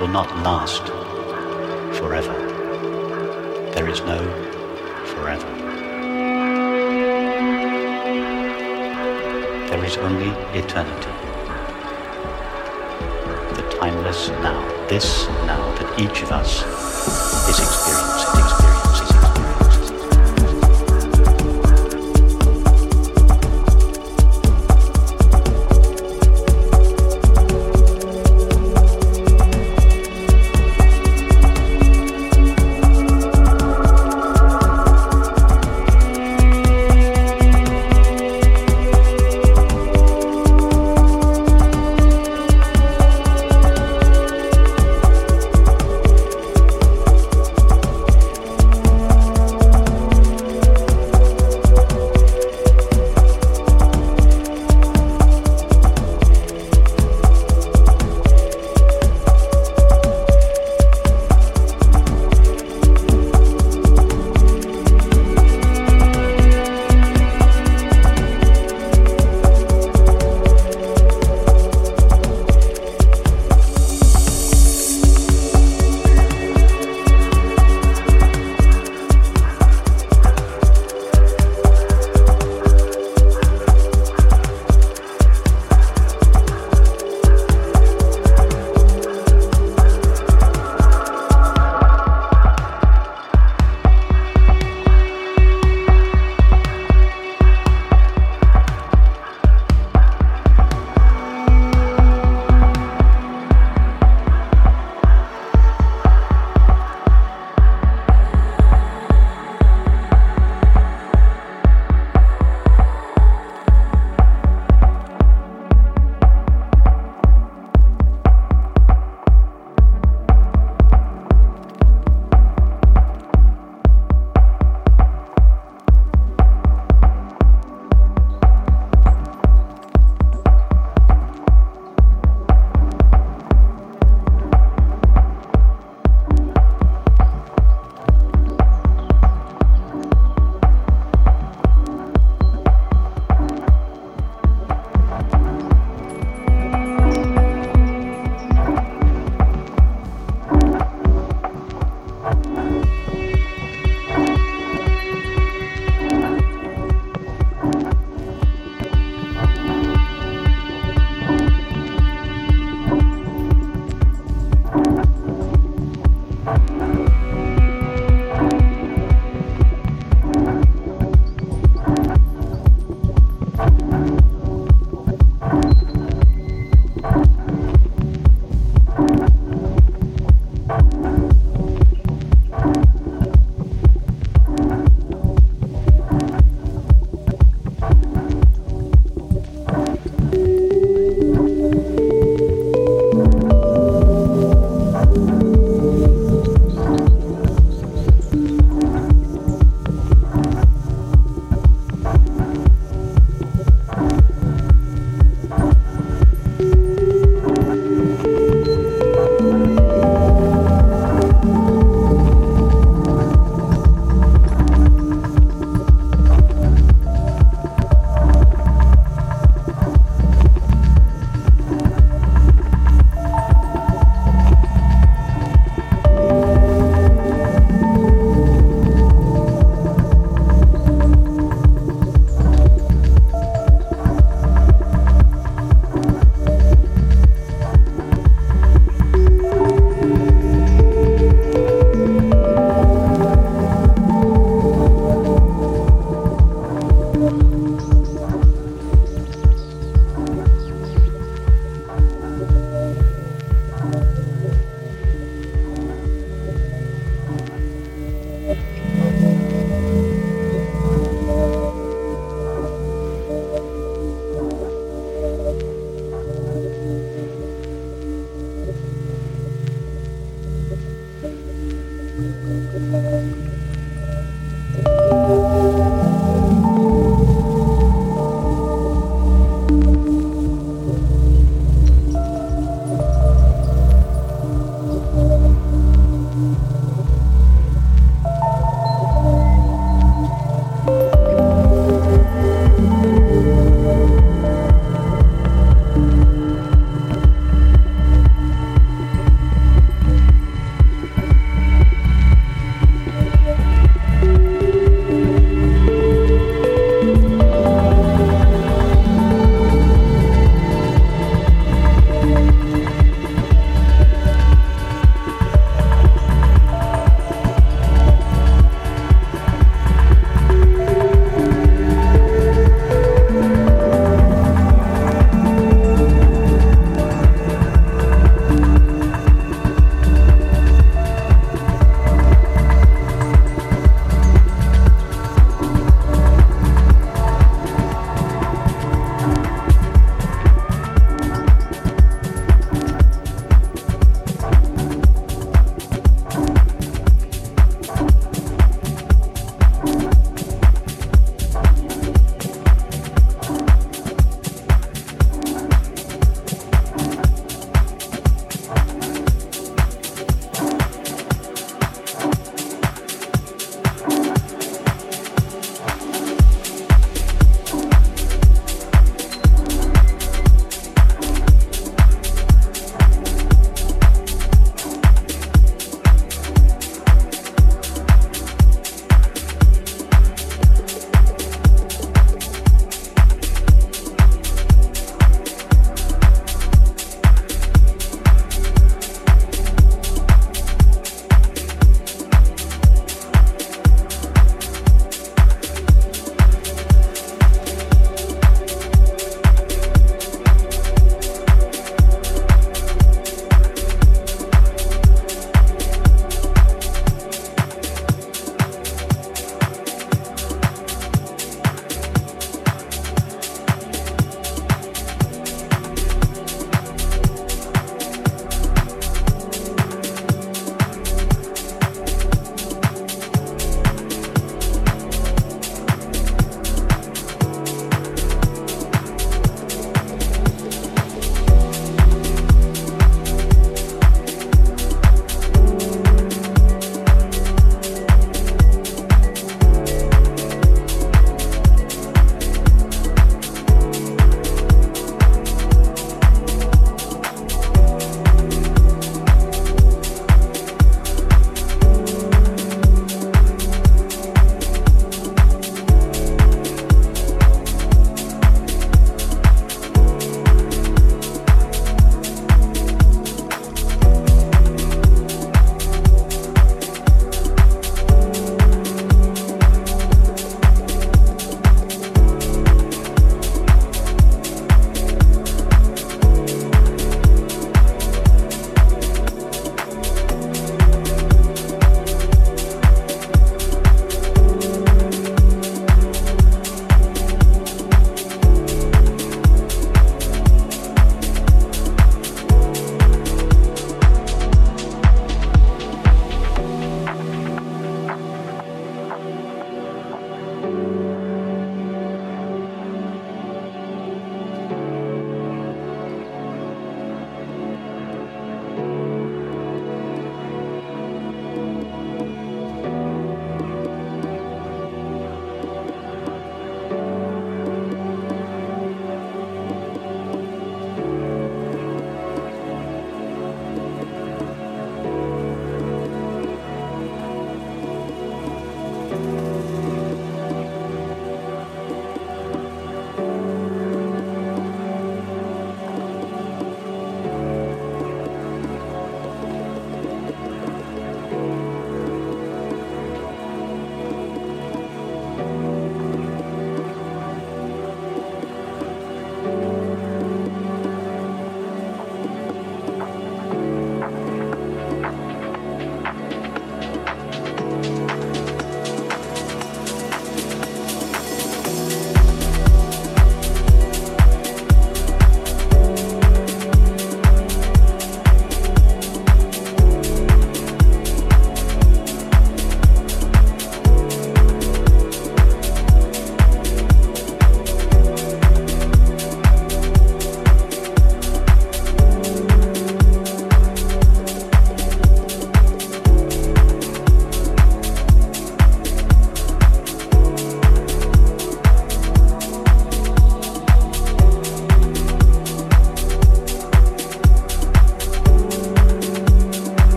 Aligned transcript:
will 0.00 0.08
not 0.08 0.28
last 0.42 0.84
forever. 1.98 2.34
There 3.72 3.88
is 3.88 4.00
no 4.02 4.18
forever. 5.06 5.46
There 9.70 9.84
is 9.84 9.96
only 9.96 10.28
eternity. 10.58 11.12
The 13.54 13.76
timeless 13.80 14.28
now, 14.28 14.60
this 14.88 15.26
now 15.46 15.74
that 15.76 15.98
each 15.98 16.22
of 16.22 16.30
us 16.30 16.62
is 17.48 17.58
experiencing. 17.58 18.15